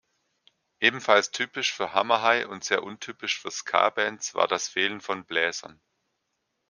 [0.79, 5.79] Ebenfalls typisch für Hammerhai und sehr untypisch für Ska-Bands war das Fehlen von Bläsern.